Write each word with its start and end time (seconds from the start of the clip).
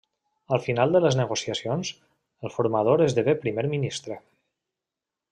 Al 0.55 0.61
final 0.67 0.93
de 0.95 1.01
les 1.03 1.17
negociacions, 1.19 1.91
el 2.49 2.53
formador 2.55 3.03
esdevé 3.09 3.35
primer 3.43 3.65
ministre. 3.75 4.17